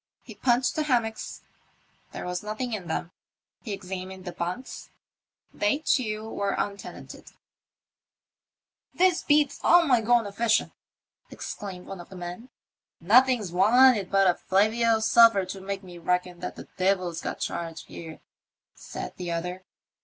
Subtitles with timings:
[0.23, 1.41] He punched the hammocks,
[2.11, 3.11] there was nothing in them;
[3.61, 4.89] he examined the bunks,
[5.53, 7.27] they too were un tenanted.
[7.27, 7.35] 10 THE
[7.99, 10.71] MYSTEUr OF TEE ''OCEAN STAJR.^" This beats all my goln' a fishin'!
[11.05, 12.49] '* exclaimed one of the men."
[13.13, 17.39] Nothings wanted but a flavey o' sulphur to make me reckon that the Devil's got
[17.39, 18.21] charge here,"
[18.73, 19.63] said the other.